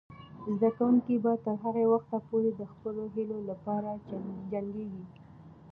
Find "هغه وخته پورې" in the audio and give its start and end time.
1.63-2.49